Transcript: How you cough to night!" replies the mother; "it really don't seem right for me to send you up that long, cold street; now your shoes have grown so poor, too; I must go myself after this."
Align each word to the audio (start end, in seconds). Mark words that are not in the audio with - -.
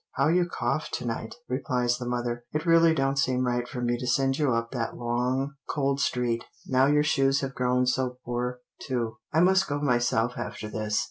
How 0.13 0.29
you 0.29 0.47
cough 0.47 0.89
to 0.93 1.05
night!" 1.05 1.35
replies 1.47 1.99
the 1.99 2.07
mother; 2.07 2.43
"it 2.53 2.65
really 2.65 2.95
don't 2.95 3.19
seem 3.19 3.45
right 3.45 3.67
for 3.67 3.81
me 3.81 3.99
to 3.99 4.07
send 4.07 4.39
you 4.39 4.51
up 4.51 4.71
that 4.71 4.97
long, 4.97 5.53
cold 5.69 5.99
street; 6.01 6.43
now 6.65 6.87
your 6.87 7.03
shoes 7.03 7.41
have 7.41 7.53
grown 7.53 7.85
so 7.85 8.17
poor, 8.25 8.61
too; 8.81 9.17
I 9.31 9.41
must 9.41 9.67
go 9.69 9.79
myself 9.79 10.39
after 10.39 10.69
this." 10.71 10.99